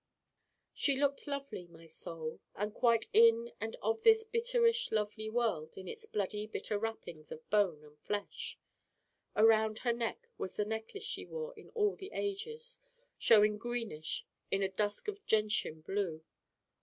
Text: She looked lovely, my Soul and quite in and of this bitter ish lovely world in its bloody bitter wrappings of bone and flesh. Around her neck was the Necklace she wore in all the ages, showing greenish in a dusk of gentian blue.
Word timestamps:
She 0.73 0.95
looked 0.99 1.27
lovely, 1.27 1.67
my 1.67 1.85
Soul 1.85 2.39
and 2.55 2.73
quite 2.73 3.07
in 3.13 3.51
and 3.61 3.75
of 3.83 4.01
this 4.01 4.23
bitter 4.23 4.65
ish 4.65 4.91
lovely 4.91 5.29
world 5.29 5.77
in 5.77 5.87
its 5.87 6.07
bloody 6.07 6.47
bitter 6.47 6.79
wrappings 6.79 7.31
of 7.31 7.47
bone 7.51 7.83
and 7.83 7.99
flesh. 7.99 8.57
Around 9.35 9.77
her 9.77 9.93
neck 9.93 10.27
was 10.39 10.55
the 10.55 10.65
Necklace 10.65 11.03
she 11.03 11.27
wore 11.27 11.53
in 11.55 11.69
all 11.75 11.95
the 11.95 12.09
ages, 12.13 12.79
showing 13.19 13.59
greenish 13.59 14.25
in 14.49 14.63
a 14.63 14.69
dusk 14.71 15.07
of 15.07 15.23
gentian 15.27 15.81
blue. 15.81 16.23